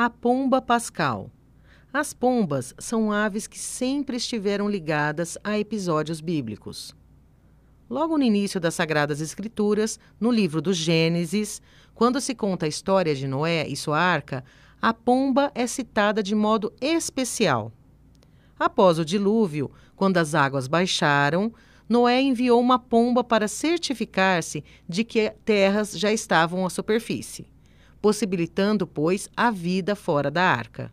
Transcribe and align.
A 0.00 0.08
pomba 0.08 0.62
pascal. 0.62 1.28
As 1.92 2.12
pombas 2.14 2.72
são 2.78 3.10
aves 3.10 3.48
que 3.48 3.58
sempre 3.58 4.16
estiveram 4.16 4.68
ligadas 4.68 5.36
a 5.42 5.58
episódios 5.58 6.20
bíblicos. 6.20 6.94
Logo 7.90 8.16
no 8.16 8.22
início 8.22 8.60
das 8.60 8.76
Sagradas 8.76 9.20
Escrituras, 9.20 9.98
no 10.20 10.30
livro 10.30 10.62
do 10.62 10.72
Gênesis, 10.72 11.60
quando 11.96 12.20
se 12.20 12.32
conta 12.32 12.64
a 12.64 12.68
história 12.68 13.12
de 13.12 13.26
Noé 13.26 13.66
e 13.66 13.74
sua 13.74 13.98
arca, 13.98 14.44
a 14.80 14.94
pomba 14.94 15.50
é 15.52 15.66
citada 15.66 16.22
de 16.22 16.32
modo 16.32 16.72
especial. 16.80 17.72
Após 18.56 19.00
o 19.00 19.04
dilúvio, 19.04 19.68
quando 19.96 20.18
as 20.18 20.32
águas 20.32 20.68
baixaram, 20.68 21.52
Noé 21.88 22.22
enviou 22.22 22.60
uma 22.60 22.78
pomba 22.78 23.24
para 23.24 23.48
certificar-se 23.48 24.62
de 24.88 25.02
que 25.02 25.30
terras 25.44 25.98
já 25.98 26.12
estavam 26.12 26.64
à 26.64 26.70
superfície 26.70 27.48
possibilitando, 28.00 28.86
pois, 28.86 29.28
a 29.36 29.50
vida 29.50 29.94
fora 29.94 30.30
da 30.30 30.42
arca. 30.42 30.92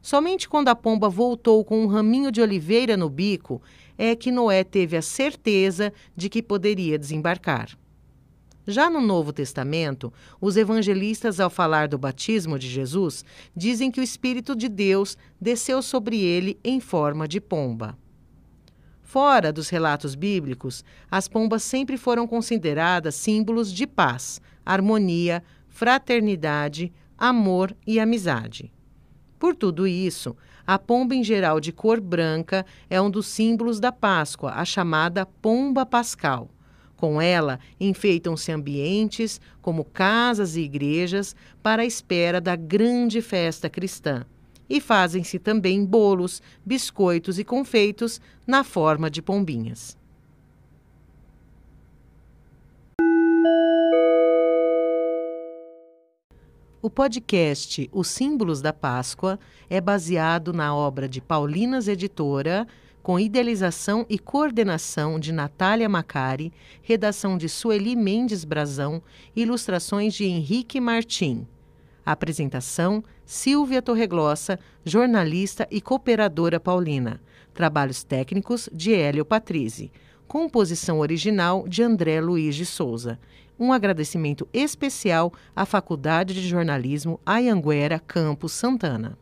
Somente 0.00 0.48
quando 0.48 0.68
a 0.68 0.74
pomba 0.74 1.08
voltou 1.08 1.64
com 1.64 1.84
um 1.84 1.86
raminho 1.86 2.32
de 2.32 2.40
oliveira 2.40 2.96
no 2.96 3.08
bico 3.08 3.62
é 3.96 4.16
que 4.16 4.32
Noé 4.32 4.64
teve 4.64 4.96
a 4.96 5.02
certeza 5.02 5.92
de 6.16 6.28
que 6.28 6.42
poderia 6.42 6.98
desembarcar. 6.98 7.78
Já 8.66 8.88
no 8.88 9.00
Novo 9.00 9.32
Testamento, 9.32 10.12
os 10.40 10.56
evangelistas, 10.56 11.40
ao 11.40 11.50
falar 11.50 11.88
do 11.88 11.98
batismo 11.98 12.58
de 12.58 12.68
Jesus, 12.68 13.24
dizem 13.56 13.90
que 13.90 14.00
o 14.00 14.02
Espírito 14.02 14.54
de 14.54 14.68
Deus 14.68 15.16
desceu 15.40 15.82
sobre 15.82 16.20
ele 16.20 16.58
em 16.62 16.78
forma 16.78 17.26
de 17.26 17.40
pomba. 17.40 17.98
Fora 19.02 19.52
dos 19.52 19.68
relatos 19.68 20.14
bíblicos, 20.14 20.84
as 21.10 21.28
pombas 21.28 21.62
sempre 21.62 21.96
foram 21.96 22.26
consideradas 22.26 23.16
símbolos 23.16 23.72
de 23.72 23.86
paz, 23.86 24.40
harmonia, 24.64 25.42
fraternidade, 25.72 26.92
amor 27.16 27.74
e 27.86 27.98
amizade. 27.98 28.70
Por 29.38 29.56
tudo 29.56 29.86
isso, 29.86 30.36
a 30.66 30.78
pomba 30.78 31.14
em 31.14 31.24
geral 31.24 31.58
de 31.58 31.72
cor 31.72 32.00
branca 32.00 32.64
é 32.88 33.00
um 33.00 33.10
dos 33.10 33.26
símbolos 33.26 33.80
da 33.80 33.90
Páscoa, 33.90 34.52
a 34.52 34.64
chamada 34.64 35.26
pomba 35.26 35.84
pascal. 35.84 36.50
Com 36.94 37.20
ela, 37.20 37.58
enfeitam-se 37.80 38.52
ambientes, 38.52 39.40
como 39.60 39.84
casas 39.84 40.54
e 40.56 40.60
igrejas, 40.60 41.34
para 41.60 41.82
a 41.82 41.86
espera 41.86 42.40
da 42.40 42.54
grande 42.54 43.20
festa 43.20 43.68
cristã. 43.68 44.24
E 44.70 44.80
fazem-se 44.80 45.38
também 45.38 45.84
bolos, 45.84 46.40
biscoitos 46.64 47.38
e 47.38 47.44
confeitos 47.44 48.20
na 48.46 48.62
forma 48.62 49.10
de 49.10 49.20
pombinhas. 49.20 49.96
O 56.84 56.90
podcast 56.90 57.88
Os 57.92 58.08
Símbolos 58.08 58.60
da 58.60 58.72
Páscoa 58.72 59.38
é 59.70 59.80
baseado 59.80 60.52
na 60.52 60.74
obra 60.74 61.08
de 61.08 61.20
Paulinas 61.20 61.86
Editora, 61.86 62.66
com 63.00 63.20
idealização 63.20 64.04
e 64.10 64.18
coordenação 64.18 65.20
de 65.20 65.30
Natália 65.30 65.88
Macari, 65.88 66.52
redação 66.82 67.38
de 67.38 67.48
Sueli 67.48 67.94
Mendes 67.94 68.44
Brazão, 68.44 69.00
ilustrações 69.36 70.12
de 70.12 70.24
Henrique 70.24 70.80
Martim. 70.80 71.46
Apresentação: 72.04 73.04
Silvia 73.24 73.80
Torreglossa, 73.80 74.58
jornalista 74.84 75.68
e 75.70 75.80
cooperadora 75.80 76.58
paulina. 76.58 77.22
Trabalhos 77.54 78.02
técnicos 78.02 78.68
de 78.72 78.92
Hélio 78.92 79.24
Patrizzi. 79.24 79.92
Composição 80.32 81.00
original 81.00 81.68
de 81.68 81.82
André 81.82 82.18
Luiz 82.18 82.56
de 82.56 82.64
Souza 82.64 83.20
um 83.60 83.70
agradecimento 83.70 84.48
especial 84.50 85.30
à 85.54 85.66
Faculdade 85.66 86.32
de 86.32 86.48
Jornalismo 86.48 87.20
Ayanguera 87.26 87.98
Campos 87.98 88.52
Santana. 88.52 89.18